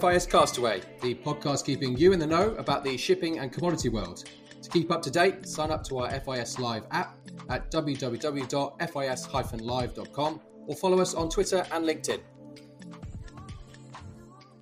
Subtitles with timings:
[0.00, 4.24] FIS Castaway, the podcast keeping you in the know about the shipping and commodity world.
[4.62, 7.18] To keep up to date, sign up to our FIS Live app
[7.50, 12.20] at www.fis-live.com or follow us on Twitter and LinkedIn.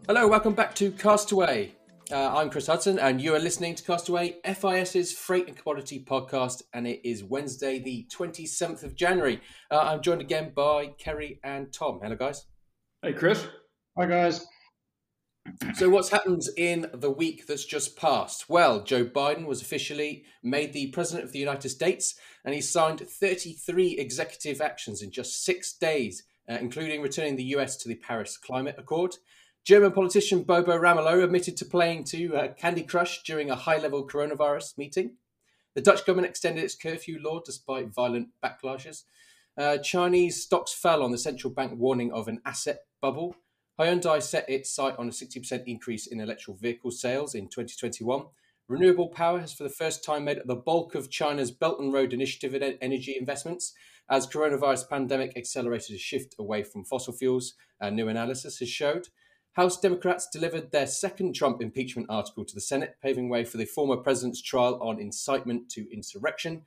[0.08, 1.76] Hello, welcome back to Castaway.
[2.10, 6.62] Uh, I'm Chris Hudson, and you are listening to Castaway, FIS's Freight and Commodity podcast,
[6.74, 9.40] and it is Wednesday, the 27th of January.
[9.70, 12.00] Uh, I'm joined again by Kerry and Tom.
[12.02, 12.46] Hello, guys.
[13.00, 13.46] Hey, Chris.
[13.96, 14.44] Hi, guys.
[15.74, 18.48] So, what's happened in the week that's just passed?
[18.48, 23.00] Well, Joe Biden was officially made the President of the United States, and he signed
[23.00, 28.36] 33 executive actions in just six days, uh, including returning the US to the Paris
[28.36, 29.16] Climate Accord.
[29.64, 34.06] German politician Bodo Ramelow admitted to playing to uh, Candy Crush during a high level
[34.06, 35.16] coronavirus meeting.
[35.74, 39.04] The Dutch government extended its curfew law despite violent backlashes.
[39.56, 43.36] Uh, Chinese stocks fell on the central bank warning of an asset bubble.
[43.80, 48.26] Hyundai set its sight on a 60% increase in electric vehicle sales in 2021.
[48.68, 51.90] Renewable power has for the first time made up the bulk of China's Belt and
[51.90, 53.72] Road Initiative energy investments
[54.10, 59.08] as coronavirus pandemic accelerated a shift away from fossil fuels, a new analysis has showed.
[59.52, 63.64] House Democrats delivered their second Trump impeachment article to the Senate, paving way for the
[63.64, 66.62] former president's trial on incitement to insurrection.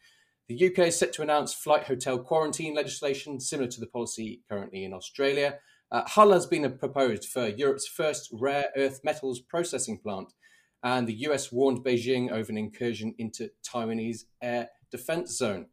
[0.48, 4.83] The UK is set to announce flight hotel quarantine legislation similar to the policy currently
[4.83, 5.59] in Australia.
[5.94, 10.33] Uh, Hull has been proposed for Europe's first rare earth metals processing plant,
[10.81, 15.67] and the US warned Beijing over an incursion into Taiwanese air defense zone.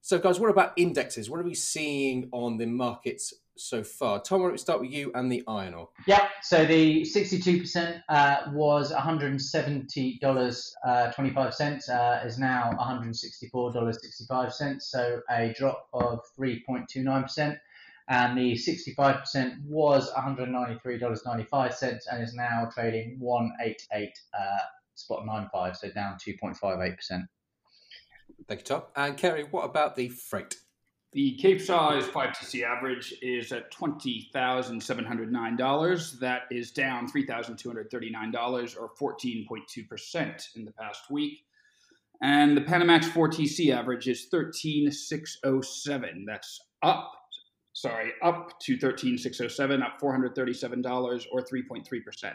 [0.00, 1.28] So, guys, what about indexes?
[1.28, 4.22] What are we seeing on the markets so far.
[4.22, 5.90] Tom, why don't we start with you and the iron ore?
[6.06, 11.12] Yeah, so the 62% uh, was $170.25, uh,
[11.92, 17.58] uh, is now $164.65, so a drop of 3.29%.
[18.08, 24.38] And the 65% was $193.95 and is now trading 188 uh,
[24.94, 27.28] spot 95, so down 2.58%.
[28.46, 28.82] Thank you, Tom.
[28.96, 30.56] And Kerry, what about the freight?
[31.12, 36.20] The Cape Size 5TC average is at $20,709.
[36.20, 41.44] That is down $3,239 or 14.2% in the past week.
[42.20, 46.26] And the Panamax 4TC average is 13607.
[46.26, 47.12] That's up,
[47.80, 52.32] sorry, up to 13607, up $437 or 3.3%.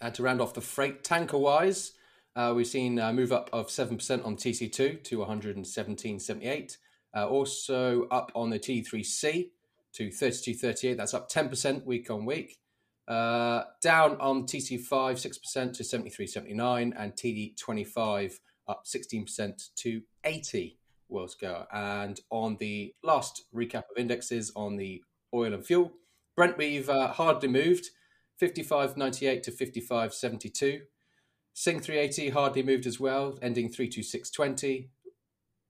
[0.00, 1.92] And to round off the freight tanker wise,
[2.34, 6.76] uh, we've seen a move up of 7% on TC2 to 117.78.
[7.16, 9.50] Uh, also up on the T3C
[9.92, 10.96] to 32.38.
[10.96, 12.58] That's up 10% week on week.
[13.06, 16.92] Uh, down on TC5, 6% to 73.79.
[16.96, 20.78] And TD25 up 16% to 80
[21.08, 21.66] worlds ago.
[21.72, 25.92] And on the last recap of indexes on the oil and fuel,
[26.36, 27.90] Brent, we've uh, hardly moved
[28.40, 30.80] 55.98 to 55.72.
[31.52, 34.88] Sing 380 hardly moved as well, ending 326.20.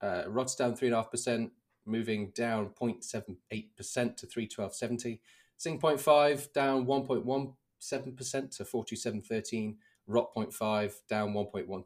[0.00, 1.50] Uh, Rod's down 3.5%,
[1.84, 5.20] moving down 0.78% to 312.70.
[5.56, 9.76] Sing 0.5 down 1.17% to 427.13.
[10.06, 11.84] Rot 0.5 down 1.1.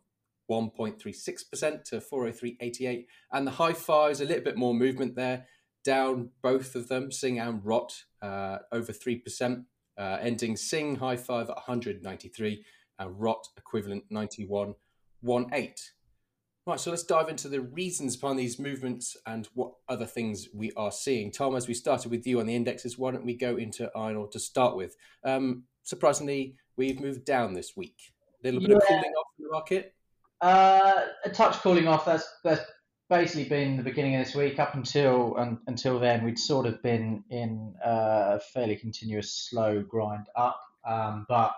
[0.50, 3.06] 1.36% to 403.88.
[3.32, 5.46] And the high fives, a little bit more movement there,
[5.84, 9.64] down both of them, Sing and Rot, uh, over 3%,
[9.96, 12.64] uh, ending Sing high five at 193
[12.98, 14.74] and Rot equivalent 91.18.
[16.66, 20.70] Right, so let's dive into the reasons behind these movements and what other things we
[20.76, 21.32] are seeing.
[21.32, 24.16] Tom, as we started with you on the indexes, why don't we go into iron
[24.16, 24.94] ore to start with?
[25.24, 28.12] Um, surprisingly, we've moved down this week.
[28.44, 28.76] A little bit yeah.
[28.76, 29.94] of cooling off in the market.
[30.40, 32.04] Uh, a touch cooling off.
[32.04, 32.62] That's that's
[33.10, 34.58] basically been the beginning of this week.
[34.58, 35.34] Up until
[35.66, 40.60] until then, we'd sort of been in a fairly continuous slow grind up.
[40.86, 41.52] Um, but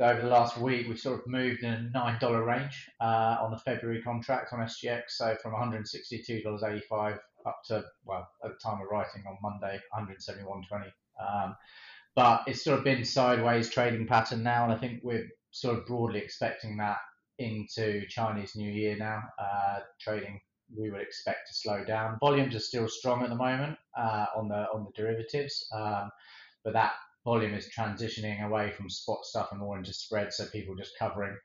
[0.00, 3.50] over the last week, we've sort of moved in a nine dollar range uh, on
[3.50, 5.02] the February contract on SGX.
[5.08, 10.84] So from 162.85 up to well, at the time of writing on Monday, 171.20.
[11.20, 11.56] Um,
[12.14, 15.86] but it's sort of been sideways trading pattern now, and I think we're sort of
[15.86, 16.98] broadly expecting that
[17.38, 19.22] into Chinese New Year now.
[19.38, 20.40] Uh, trading
[20.76, 22.16] we would expect to slow down.
[22.20, 26.10] Volumes are still strong at the moment uh, on the on the derivatives, um,
[26.64, 26.92] but that
[27.24, 30.32] volume is transitioning away from spot stuff and more into spread.
[30.32, 31.36] So people just covering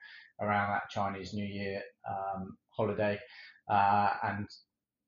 [0.42, 3.20] around that Chinese New Year um, holiday.
[3.70, 4.48] Uh, and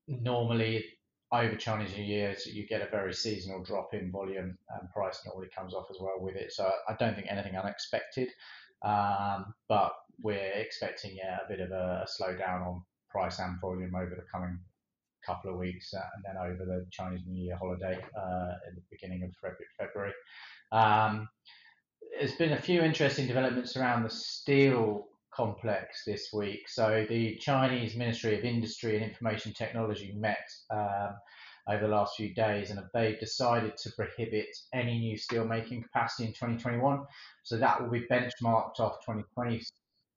[0.07, 0.83] normally
[1.31, 5.19] over Chinese New Year, so you get a very seasonal drop in volume and price
[5.25, 6.51] normally comes off as well with it.
[6.51, 8.29] So I don't think anything unexpected,
[8.83, 14.15] um, but we're expecting yeah, a bit of a, slowdown on price and volume over
[14.15, 14.59] the coming
[15.25, 18.81] couple of weeks uh, and then over the Chinese New Year holiday uh, in the
[18.89, 20.13] beginning of February.
[20.71, 21.27] Um,
[22.17, 26.67] there's been a few interesting developments around the steel complex this week.
[26.67, 31.15] So the Chinese Ministry of Industry and Information Technology met um,
[31.69, 36.33] over the last few days, and they've decided to prohibit any new steelmaking capacity in
[36.33, 37.03] 2021.
[37.43, 39.61] So that will be benchmarked off 2020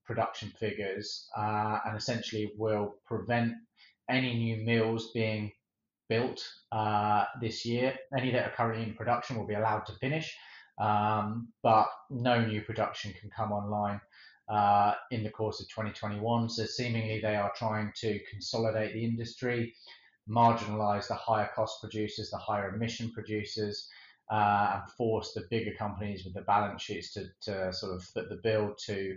[0.05, 3.55] production figures, uh, and essentially will prevent
[4.09, 5.53] any new mills being
[6.09, 7.95] built uh, this year.
[8.17, 10.37] Any that are currently in production will be allowed to finish,
[10.79, 14.01] um, but no new production can come online
[14.49, 16.49] uh, in the course of 2021.
[16.51, 19.75] So seemingly they are trying to consolidate the industry,
[20.29, 23.89] marginalize the higher cost producers, the higher emission producers,
[24.31, 28.29] uh, and force the bigger companies with the balance sheets to, to sort of foot
[28.29, 29.17] the bill to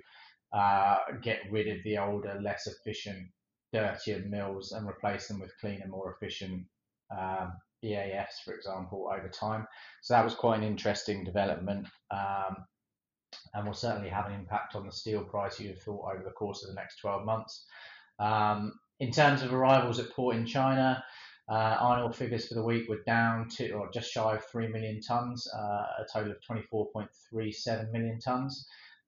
[0.55, 3.27] uh, get rid of the older, less efficient,
[3.73, 6.65] dirtier mills and replace them with cleaner, more efficient
[7.15, 7.53] um,
[7.83, 9.67] EAFs, for example, over time.
[10.01, 11.87] So that was quite an interesting development.
[12.09, 12.55] Um,
[13.53, 16.31] and will certainly have an impact on the steel price you'd have thought over the
[16.31, 17.65] course of the next 12 months.
[18.19, 21.03] Um, in terms of arrivals at port in China,
[21.49, 24.67] uh, iron ore figures for the week were down to or just shy of 3
[24.69, 28.53] million tonnes, uh, a total of 24.37 million tonnes.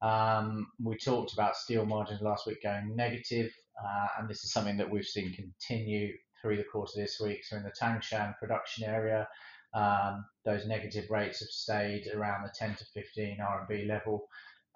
[0.01, 3.51] Um, we talked about steel margins last week going negative,
[3.83, 7.43] uh, and this is something that we've seen continue through the course of this week.
[7.43, 9.27] So in the Tangshan production area,
[9.73, 14.27] um, those negative rates have stayed around the 10 to 15 RMB level.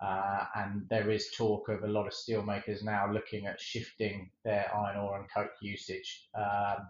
[0.03, 4.69] Uh, and there is talk of a lot of steelmakers now looking at shifting their
[4.75, 6.87] iron ore and coke usage um,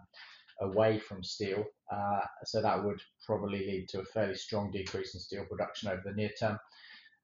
[0.62, 1.64] away from steel.
[1.90, 6.02] Uh, so that would probably lead to a fairly strong decrease in steel production over
[6.06, 6.58] the near term.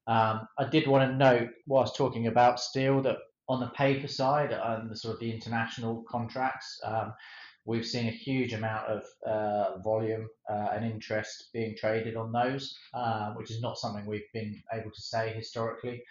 [0.09, 3.19] Um, I did want to note, whilst talking about steel, that
[3.49, 7.13] on the paper side and the sort of the international contracts, um,
[7.69, 12.75] We've seen a huge amount of uh, volume uh, and interest being traded on those,
[12.95, 16.03] uh, which is not something we've been able to say historically.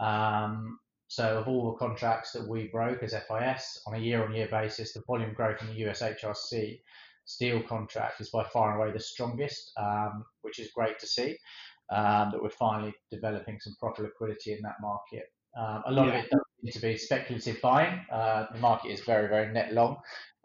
[0.00, 4.92] Um, so, of all the contracts that we broke as FIS on a year-on-year basis,
[4.92, 6.80] the volume growth in the US HRC
[7.26, 11.38] steel contract is by far and away the strongest, um, which is great to see.
[11.90, 15.24] Um, that we're finally developing some proper liquidity in that market.
[15.56, 16.14] Um, a lot yeah.
[16.14, 18.00] of it does need to be speculative buying.
[18.10, 19.98] Uh, the market is very, very net long,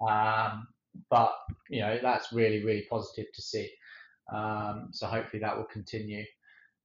[0.07, 0.67] um,
[1.09, 1.33] but
[1.69, 3.69] you know that's really really positive to see.
[4.31, 6.25] Um, so hopefully that will continue.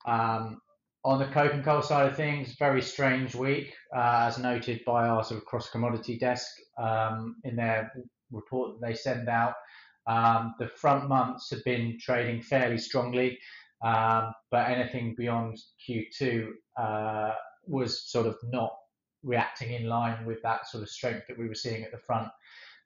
[0.07, 0.61] Um,
[1.05, 5.07] on the coke and coal side of things, very strange week, uh, as noted by
[5.07, 6.47] our sort of cross commodity desk
[6.79, 7.93] um, in their
[8.31, 9.55] report that they send out.
[10.07, 13.39] Um, the front months have been trading fairly strongly,
[13.85, 16.49] um, but anything beyond Q2
[16.81, 17.33] uh,
[17.67, 18.75] was sort of not
[19.23, 22.29] reacting in line with that sort of strength that we were seeing at the front.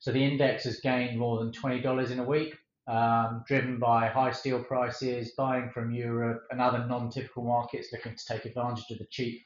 [0.01, 2.57] So the index has gained more than $20 in a week,
[2.89, 8.17] um, driven by high steel prices, buying from Europe and other non typical markets looking
[8.17, 9.45] to take advantage of the cheap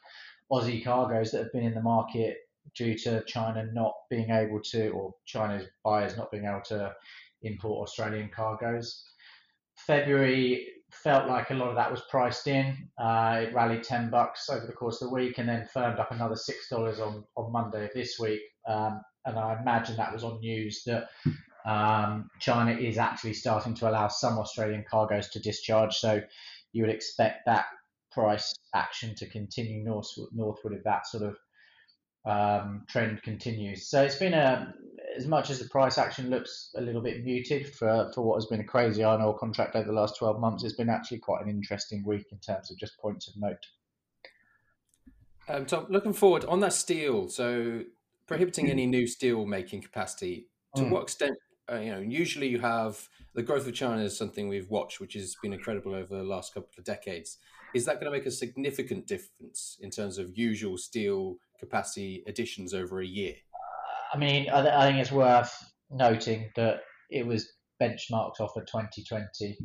[0.51, 2.39] Aussie cargoes that have been in the market
[2.75, 6.95] due to China not being able to, or China's buyers not being able to
[7.43, 9.05] import Australian cargoes.
[9.75, 12.89] February felt like a lot of that was priced in.
[12.99, 16.13] Uh, it rallied 10 bucks over the course of the week and then firmed up
[16.13, 18.41] another $6 on, on Monday of this week.
[18.69, 21.09] Um, and I imagine that was on news that
[21.65, 25.97] um, China is actually starting to allow some Australian cargoes to discharge.
[25.97, 26.21] So
[26.73, 27.67] you would expect that
[28.13, 31.37] price action to continue north, northward if that sort of
[32.25, 33.89] um, trend continues.
[33.89, 34.75] So it's been a
[35.17, 38.47] as much as the price action looks a little bit muted for, for what has
[38.47, 41.43] been a crazy iron ore contract over the last 12 months, it's been actually quite
[41.45, 43.67] an interesting week in terms of just points of note.
[45.49, 47.29] Um, Tom, looking forward on that steel.
[47.29, 47.83] So
[48.27, 50.49] prohibiting any new steel making capacity.
[50.77, 50.91] To mm.
[50.91, 51.37] what extent?
[51.71, 55.15] Uh, you know, usually you have the growth of China is something we've watched, which
[55.15, 57.39] has been incredible over the last couple of decades.
[57.75, 62.75] Is that going to make a significant difference in terms of usual steel capacity additions
[62.75, 63.35] over a year?
[64.13, 65.55] I mean, I, I think it's worth
[65.91, 69.57] noting that it was benchmarked off a 2020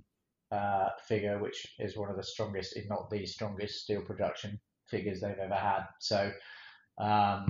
[0.52, 5.20] uh, figure, which is one of the strongest, if not the strongest, steel production figures
[5.20, 5.84] they've ever had.
[6.00, 6.32] So,
[7.00, 7.48] um,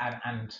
[0.00, 0.56] and, and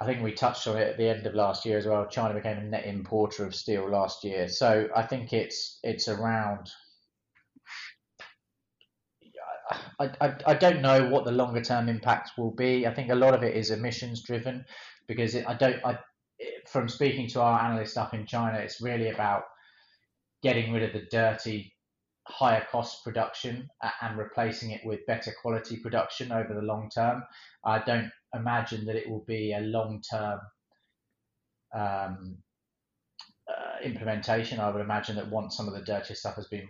[0.00, 2.06] I think we touched on it at the end of last year as well.
[2.08, 6.70] China became a net importer of steel last year, so I think it's it's around.
[10.00, 12.86] I, I, I don't know what the longer term impacts will be.
[12.86, 14.64] I think a lot of it is emissions driven,
[15.06, 15.84] because it, I don't.
[15.84, 15.98] I
[16.68, 19.44] from speaking to our analysts up in China, it's really about
[20.42, 21.72] getting rid of the dirty
[22.26, 23.68] higher cost production
[24.00, 27.22] and replacing it with better quality production over the long term.
[27.64, 30.40] I don't imagine that it will be a long term
[31.74, 32.36] um,
[33.48, 34.60] uh, implementation.
[34.60, 36.68] I would imagine that once some of the dirty stuff has been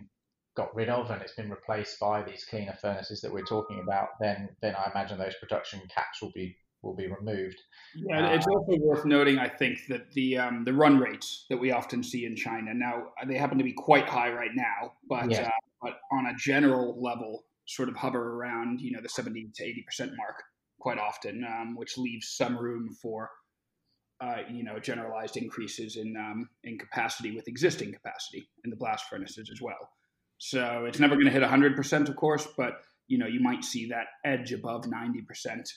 [0.54, 4.08] got rid of and it's been replaced by these cleaner furnaces that we're talking about,
[4.20, 7.60] then then I imagine those production caps will be will be removed.
[7.94, 11.58] Yeah, it's uh, also worth noting, I think, that the um, the run rates that
[11.58, 15.30] we often see in China now they happen to be quite high right now, but
[15.30, 15.46] yeah.
[15.46, 19.64] uh, but on a general level, sort of hover around you know the seventy to
[19.64, 20.42] eighty percent mark
[20.80, 23.30] quite often, um, which leaves some room for
[24.20, 29.06] uh, you know generalized increases in um, in capacity with existing capacity in the blast
[29.08, 29.88] furnaces as well.
[30.44, 33.86] So it's never going to hit 100%, of course, but you know you might see
[33.90, 35.68] that edge above 90%,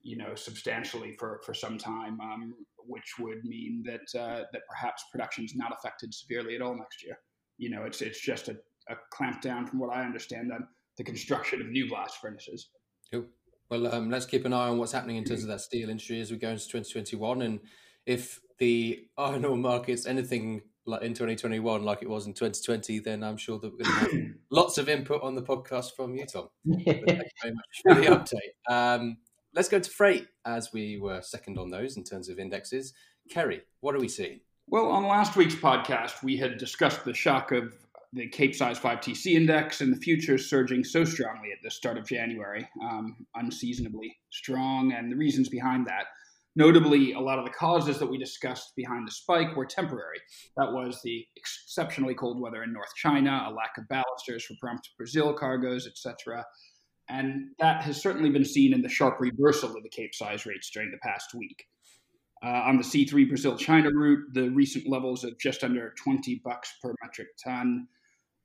[0.00, 5.04] you know, substantially for for some time, um, which would mean that uh, that perhaps
[5.12, 7.18] production is not affected severely at all next year.
[7.58, 8.56] You know, it's it's just a,
[8.88, 10.66] a clamp down, from what I understand, on
[10.96, 12.70] the construction of new blast furnaces.
[13.12, 13.26] Cool.
[13.68, 16.22] Well, um, let's keep an eye on what's happening in terms of that steel industry
[16.22, 17.60] as we go into 2021, and
[18.06, 23.22] if the iron ore market's anything like in 2021 like it was in 2020 then
[23.22, 26.26] i'm sure that we're going to have lots of input on the podcast from you
[26.26, 26.48] tom.
[26.68, 27.04] Thank you
[27.42, 28.72] very much for the update.
[28.72, 29.18] Um,
[29.54, 32.92] let's go to freight as we were second on those in terms of indexes.
[33.30, 37.52] Kerry what are we seeing well on last week's podcast we had discussed the shock
[37.52, 37.74] of
[38.12, 42.06] the Cape Size 5TC index and the futures surging so strongly at the start of
[42.06, 46.06] January, um, unseasonably strong, and the reasons behind that.
[46.56, 50.18] Notably, a lot of the causes that we discussed behind the spike were temporary.
[50.56, 54.90] That was the exceptionally cold weather in North China, a lack of ballasters for prompt
[54.96, 56.44] Brazil cargoes, etc.
[57.08, 60.90] And that has certainly been seen in the sharp reversal of the Capesize rates during
[60.90, 61.64] the past week.
[62.44, 66.72] Uh, on the C3 Brazil China route, the recent levels of just under 20 bucks
[66.82, 67.86] per metric ton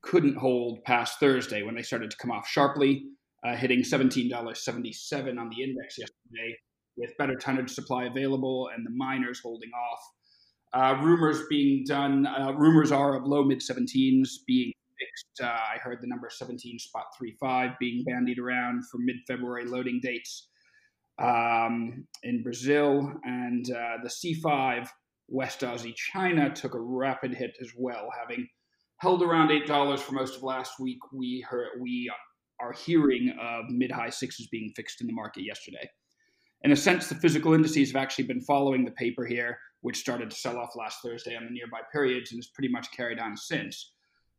[0.02, 3.06] couldn't hold past Thursday when they started to come off sharply,
[3.44, 6.56] uh, hitting $17.77 on the index yesterday
[6.96, 10.00] with better tonnage supply available and the miners holding off.
[10.72, 15.40] Uh, rumors being done, uh, rumors are of low mid 17s being fixed.
[15.42, 20.00] Uh, I heard the number 17 spot 35 being bandied around for mid February loading
[20.02, 20.48] dates
[21.18, 23.12] um, in Brazil.
[23.24, 24.88] And uh, the C5
[25.28, 28.46] West Aussie China took a rapid hit as well, having
[28.98, 30.98] held around $8 for most of last week.
[31.12, 32.10] We, heard, we
[32.60, 35.88] are hearing of mid high sixes being fixed in the market yesterday
[36.62, 40.30] in a sense, the physical indices have actually been following the paper here, which started
[40.30, 43.36] to sell off last Thursday on the nearby periods and has pretty much carried on
[43.36, 43.92] since.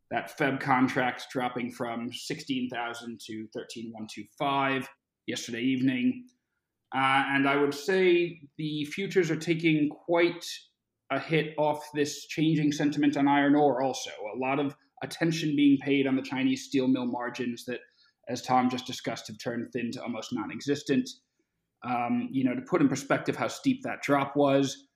[0.09, 4.87] That Feb contract dropping from 16,000 to 13,125
[5.25, 6.25] yesterday evening.
[6.95, 10.45] Uh, and I would say the futures are taking quite
[11.11, 14.11] a hit off this changing sentiment on iron ore, also.
[14.33, 17.79] A lot of attention being paid on the Chinese steel mill margins that,
[18.29, 21.09] as Tom just discussed, have turned thin to almost non existent.
[21.83, 24.87] Um, you know, to put in perspective how steep that drop was,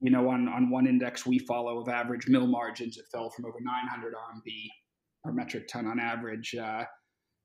[0.00, 3.46] you know, on, on one index we follow of average mill margins, it fell from
[3.46, 4.68] over 900 RMB
[5.24, 6.84] per metric ton on average uh,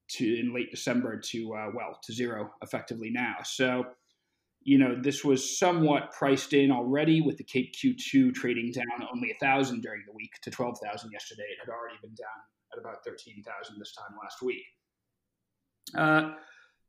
[0.10, 3.36] to in late December to uh, well to zero effectively now.
[3.44, 3.86] So,
[4.64, 9.32] you know, this was somewhat priced in already with the Cape Q2 trading down only
[9.32, 11.44] a thousand during the week to 12,000 yesterday.
[11.44, 12.28] It had already been down
[12.74, 14.64] at about 13,000 this time last week.
[15.98, 16.34] Uh,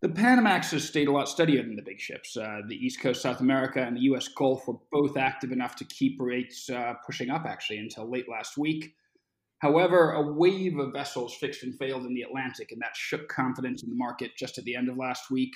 [0.02, 2.36] the Panamax has stayed a lot steadier than the big ships.
[2.36, 4.26] Uh, the East Coast, South America, and the U.S.
[4.26, 8.58] Gulf were both active enough to keep rates uh, pushing up actually until late last
[8.58, 8.96] week.
[9.60, 13.84] However, a wave of vessels fixed and failed in the Atlantic, and that shook confidence
[13.84, 15.54] in the market just at the end of last week.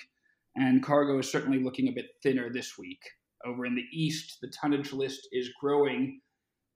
[0.54, 3.02] And cargo is certainly looking a bit thinner this week.
[3.44, 6.20] Over in the east, the tonnage list is growing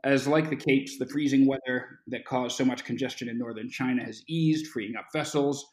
[0.02, 4.04] as, like the Capes, the freezing weather that caused so much congestion in northern China
[4.04, 5.64] has eased, freeing up vessels.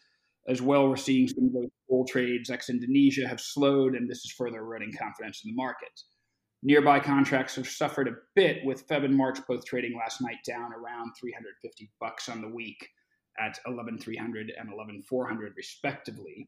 [0.47, 4.19] As well, we're seeing some of those coal trades ex Indonesia have slowed, and this
[4.19, 5.91] is further eroding confidence in the market.
[6.63, 10.71] Nearby contracts have suffered a bit, with Feb and March both trading last night down
[10.73, 12.87] around 350 bucks on the week
[13.39, 16.47] at 11,300 and 11,400 respectively.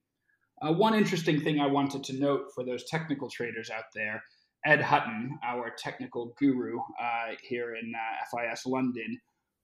[0.61, 4.23] Uh, one interesting thing I wanted to note for those technical traders out there,
[4.65, 9.19] Ed Hutton, our technical guru uh, here in uh, FIS London,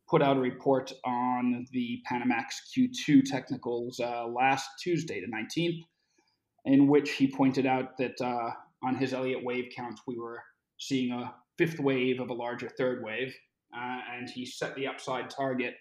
[0.09, 5.81] put out a report on the Panamax Q2 technicals uh, last Tuesday, the 19th,
[6.65, 8.51] in which he pointed out that uh,
[8.83, 10.41] on his Elliott wave count, we were
[10.77, 13.33] seeing a fifth wave of a larger third wave.
[13.75, 15.74] Uh, and he set the upside target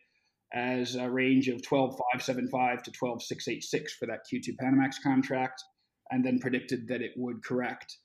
[0.52, 5.62] as a range of 12,575 to 12,686 for that Q2 Panamax contract,
[6.10, 7.98] and then predicted that it would correct.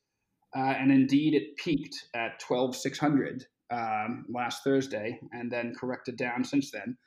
[0.55, 6.71] Uh, and indeed, it peaked at 12,600 um, last Thursday and then corrected down since
[6.71, 6.97] then.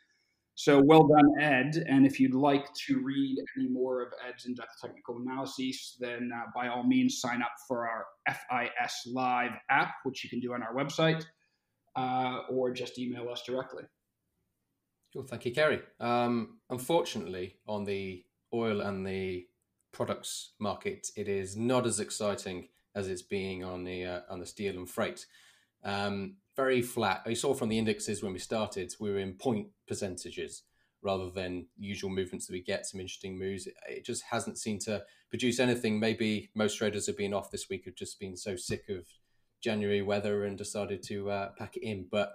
[0.54, 1.84] So well done, Ed.
[1.88, 6.30] And if you'd like to read any more of Ed's in depth technical analyses, then
[6.34, 10.52] uh, by all means sign up for our FIS Live app, which you can do
[10.52, 11.24] on our website,
[11.96, 13.84] uh, or just email us directly.
[15.12, 15.80] Cool, thank you, Kerry.
[16.00, 19.46] Um, unfortunately, on the oil and the
[19.92, 24.46] products market, it is not as exciting as it's being on the uh, on the
[24.46, 25.26] steel and freight.
[25.84, 27.22] Um, very flat.
[27.26, 30.62] I saw from the indexes when we started, we were in point percentages
[31.02, 32.86] rather than usual movements that we get.
[32.86, 33.66] Some interesting moves.
[33.88, 35.98] It just hasn't seemed to produce anything.
[35.98, 39.06] Maybe most traders have been off this week, have just been so sick of
[39.60, 42.06] January weather and decided to uh, pack it in.
[42.10, 42.34] But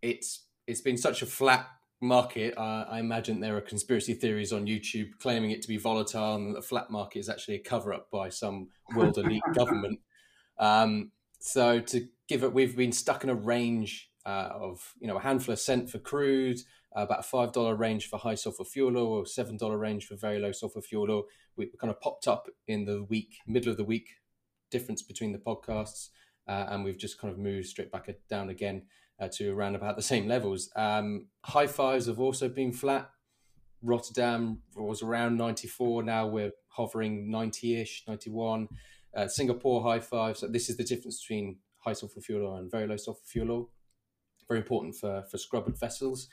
[0.00, 1.66] it's it's been such a flat
[2.00, 6.36] market, uh, I imagine there are conspiracy theories on YouTube claiming it to be volatile
[6.36, 10.00] and the flat market is actually a cover up by some world elite government.
[10.58, 15.16] Um, so to give it, we've been stuck in a range uh, of you know
[15.16, 16.60] a handful of cent for crude,
[16.96, 20.06] uh, about a five dollar range for high sulfur fuel oil, or seven dollar range
[20.06, 21.24] for very low sulfur fuel oil.
[21.56, 24.10] We kind of popped up in the week, middle of the week,
[24.70, 26.10] difference between the podcasts,
[26.46, 28.82] uh, and we've just kind of moved straight back down again
[29.18, 30.70] uh, to around about the same levels.
[30.76, 33.10] Um, high fives have also been flat.
[33.82, 36.04] Rotterdam was around 94.
[36.04, 38.68] Now we're hovering 90 ish, 91.
[39.16, 40.36] Uh, Singapore high five.
[40.36, 43.50] So this is the difference between high sulfur fuel oil and very low sulfur fuel
[43.50, 43.70] oil.
[44.48, 46.28] Very important for, for scrubbered vessels.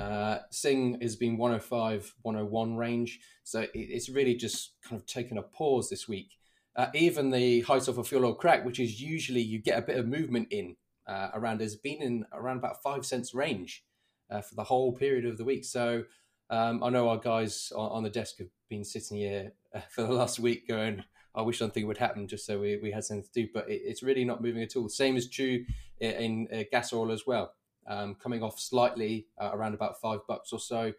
[0.00, 3.20] Uh, Sing has been 105, 101 range.
[3.44, 6.38] So it, it's really just kind of taken a pause this week.
[6.74, 9.98] Uh, even the high sulfur fuel oil crack, which is usually you get a bit
[9.98, 13.84] of movement in uh, around has been in around about five cents range
[14.30, 15.64] uh, for the whole period of the week.
[15.64, 16.04] So
[16.50, 20.02] um, I know our guys on, on, the desk have been sitting here uh, for
[20.02, 23.24] the last week going, I wish something would happen just so we, we had something
[23.24, 24.88] to do, but it, it's really not moving at all.
[24.88, 25.64] Same is true
[26.00, 27.52] in, in uh, gas oil as well,
[27.86, 30.92] um, coming off slightly uh, around about five bucks or so,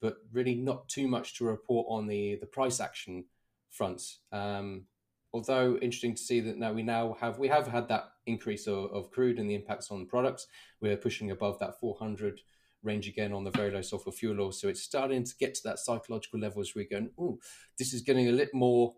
[0.00, 3.24] but really not too much to report on the, the price action
[3.70, 4.02] front.
[4.32, 4.86] Um,
[5.32, 8.90] although interesting to see that now we now have we have had that increase of,
[8.92, 10.46] of crude and the impacts on products.
[10.80, 12.40] We're pushing above that 400
[12.82, 14.52] range again on the very low sulfur fuel oil.
[14.52, 17.38] So it's starting to get to that psychological level as we're going, oh,
[17.78, 18.94] this is getting a little more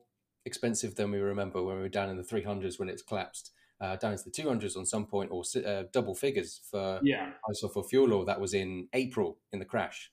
[0.48, 3.52] expensive than we remember when we were down in the 300s when it's collapsed.
[3.80, 7.30] Uh, down into the 200s on some point or uh, double figures for yeah.
[7.52, 8.24] sulfur fuel oil.
[8.24, 10.10] That was in April in the crash.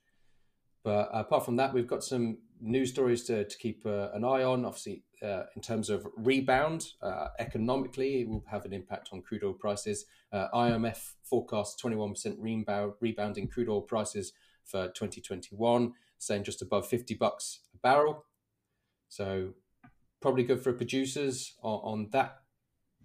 [0.83, 4.43] But apart from that, we've got some news stories to, to keep uh, an eye
[4.43, 4.65] on.
[4.65, 9.43] Obviously, uh, in terms of rebound, uh, economically, it will have an impact on crude
[9.43, 10.05] oil prices.
[10.31, 16.87] Uh, IMF forecasts 21% rebound, rebound in crude oil prices for 2021, saying just above
[16.87, 18.25] 50 bucks a barrel.
[19.09, 19.53] So,
[20.25, 22.39] probably good for producers on, on that.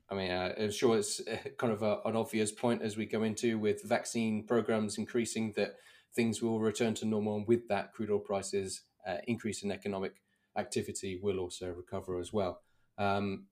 [0.09, 3.04] I mean, uh, I'm sure it's uh, kind of a, an obvious point as we
[3.04, 5.74] go into with vaccine programs increasing that
[6.16, 7.37] things will return to normal.
[7.37, 10.14] And with that, crude oil prices uh, increase in economic
[10.56, 12.62] activity will also recover as well.
[12.96, 13.48] Um,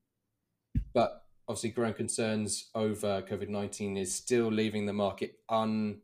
[0.94, 6.00] but obviously, growing concerns over COVID 19 is still leaving the market un,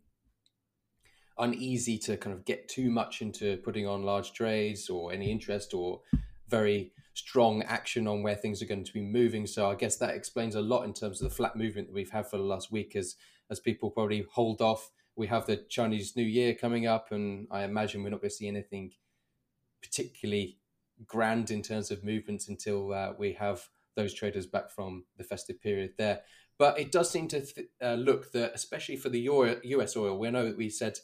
[1.38, 5.72] uneasy to kind of get too much into putting on large trades or any interest
[5.72, 6.02] or
[6.46, 9.46] very strong action on where things are going to be moving.
[9.46, 12.10] So I guess that explains a lot in terms of the flat movement that we've
[12.10, 13.16] had for the last week as
[13.50, 14.90] as people probably hold off.
[15.16, 18.36] We have the Chinese New Year coming up, and I imagine we're not going to
[18.36, 18.92] see anything
[19.82, 20.58] particularly
[21.06, 25.60] grand in terms of movements until uh, we have those traders back from the festive
[25.60, 26.22] period there.
[26.58, 30.30] But it does seem to th- uh, look that, especially for the US oil, we
[30.30, 30.98] know that we said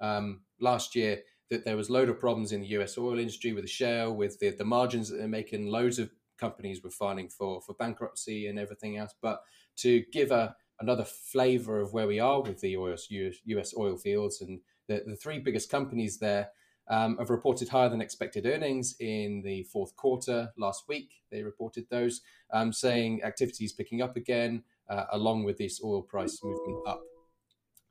[0.00, 3.64] um, last year that there was load of problems in the US oil industry with
[3.64, 5.66] the shale, with the, the margins that they're making.
[5.66, 9.14] Loads of companies were filing for for bankruptcy and everything else.
[9.20, 9.42] But
[9.76, 14.40] to give a another flavor of where we are with the US, US oil fields
[14.40, 16.50] and the, the three biggest companies there
[16.88, 21.10] um, have reported higher than expected earnings in the fourth quarter last week.
[21.30, 26.02] They reported those, um, saying activity is picking up again, uh, along with this oil
[26.02, 27.02] price movement up.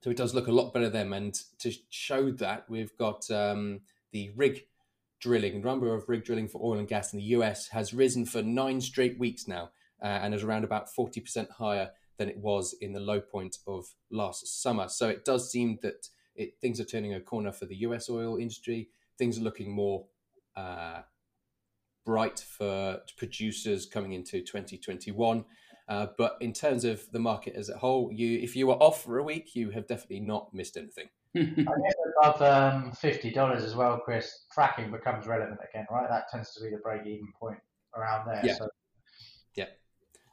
[0.01, 1.11] So it does look a lot better then.
[1.13, 3.81] And to show that, we've got um,
[4.11, 4.65] the rig
[5.19, 8.25] drilling, the number of rig drilling for oil and gas in the US has risen
[8.25, 12.75] for nine straight weeks now uh, and is around about 40% higher than it was
[12.81, 14.87] in the low point of last summer.
[14.89, 18.37] So it does seem that it, things are turning a corner for the US oil
[18.37, 18.89] industry.
[19.17, 20.05] Things are looking more
[20.55, 21.01] uh,
[22.05, 25.45] bright for producers coming into 2021.
[25.89, 29.03] Uh, but in terms of the market as a whole, you if you were off
[29.03, 31.07] for a week, you have definitely not missed anything.
[32.19, 34.45] Above um, fifty dollars as well, Chris.
[34.55, 36.09] Fracking becomes relevant again, right?
[36.09, 37.59] That tends to be the break-even point
[37.95, 38.41] around there.
[38.43, 38.55] Yeah.
[38.55, 38.69] So.
[39.55, 39.65] Yeah.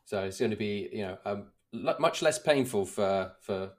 [0.07, 3.71] So it's going to be you know um, much less painful for for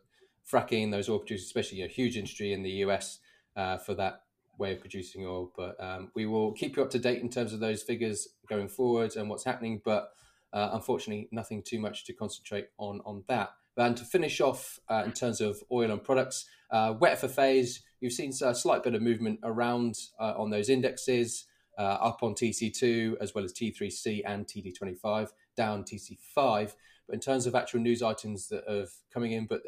[0.50, 3.20] fracking those oil producers, especially a huge industry in the US
[3.56, 4.22] uh, for that
[4.58, 5.52] way of producing oil.
[5.56, 8.68] But um, we will keep you up to date in terms of those figures going
[8.68, 9.82] forward and what's happening.
[9.84, 10.12] But
[10.56, 13.52] uh, unfortunately, nothing too much to concentrate on on that.
[13.78, 18.14] And to finish off uh, in terms of oil and products, uh, wet FFAs, you've
[18.14, 21.46] seen a slight bit of movement around uh, on those indexes,
[21.78, 26.74] uh, up on TC2 as well as T3C and TD25, down TC5.
[27.06, 29.62] But in terms of actual news items that are coming in, but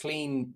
[0.00, 0.54] clean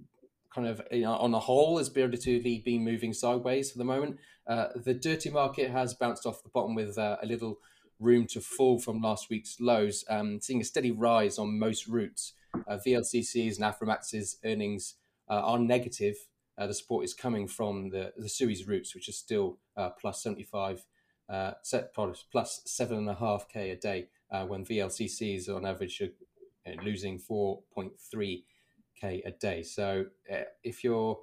[0.55, 4.19] kind of you know, on the whole has relatively been moving sideways for the moment.
[4.47, 7.59] Uh, the dirty market has bounced off the bottom with uh, a little
[8.03, 12.35] room to fall from last week's lows, um, seeing a steady rise on most routes.
[12.69, 14.95] Uh, VLCCs and Aframax's earnings
[15.31, 16.17] uh, are negative.
[16.59, 20.23] Uh, the support is coming from the, the Suez routes, which is still uh, plus
[20.23, 20.85] 75,
[21.63, 24.09] set, products, plus 7.5k a day,
[24.47, 28.43] when VLCCs on average are losing 4.3
[29.03, 29.63] k a day.
[29.63, 31.19] So uh, if you're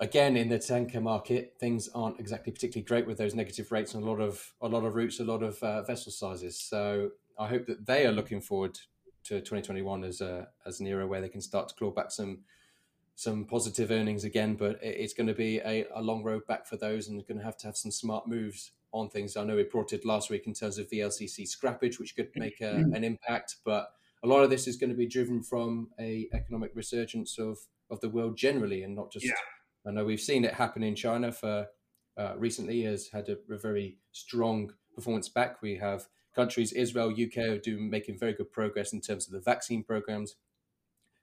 [0.00, 4.02] again in the tanker market, things aren't exactly particularly great with those negative rates on
[4.02, 6.58] a lot of a lot of routes, a lot of uh, vessel sizes.
[6.58, 8.78] So I hope that they are looking forward
[9.24, 12.40] to 2021 as a as an era where they can start to claw back some
[13.14, 14.54] some positive earnings again.
[14.54, 17.44] But it's going to be a, a long road back for those, and going to
[17.44, 19.36] have to have some smart moves on things.
[19.36, 22.72] I know we reported last week in terms of VLCC scrappage, which could make a,
[22.72, 23.92] an impact, but
[24.24, 27.58] a lot of this is going to be driven from a economic resurgence of
[27.90, 29.26] of the world generally, and not just.
[29.26, 29.32] Yeah.
[29.86, 31.66] I know we've seen it happen in China for
[32.16, 35.62] uh, recently has had a, a, very strong performance back.
[35.62, 39.40] We have countries, Israel, UK, are doing making very good progress in terms of the
[39.40, 40.36] vaccine programs.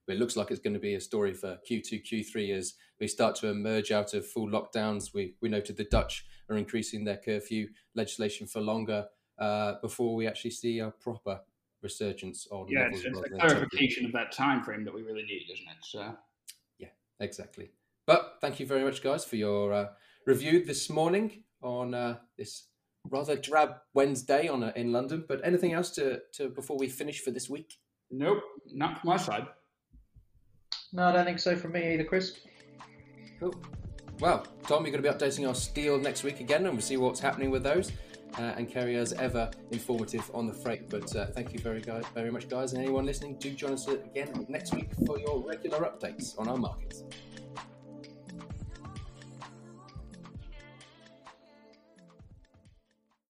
[0.07, 3.07] But it looks like it's going to be a story for Q2, Q3 as we
[3.07, 5.13] start to emerge out of full lockdowns.
[5.13, 10.25] We we noted the Dutch are increasing their curfew legislation for longer uh, before we
[10.25, 11.41] actually see a proper
[11.83, 15.45] resurgence on yeah, it's, it's the clarification of that time frame that we really need,
[15.51, 15.77] isn't it?
[15.83, 16.15] So
[16.79, 16.87] yeah,
[17.19, 17.69] exactly.
[18.07, 19.87] But thank you very much, guys, for your uh,
[20.25, 22.69] review this morning on uh, this
[23.09, 25.25] rather drab Wednesday on uh, in London.
[25.27, 27.73] But anything else to, to before we finish for this week?
[28.09, 28.41] Nope,
[28.73, 29.47] not from my side.
[30.93, 32.39] No, I don't think so from me either, Chris.
[33.41, 33.53] Cool.
[34.21, 36.97] Well, Tom, you're going to be updating our steel next week again, and we'll see
[36.97, 37.91] what's happening with those
[38.37, 40.89] uh, and Kerry, as ever, informative on the freight.
[40.89, 42.71] But uh, thank you very, guys, very much, guys.
[42.71, 46.57] And anyone listening, do join us again next week for your regular updates on our
[46.57, 47.03] markets.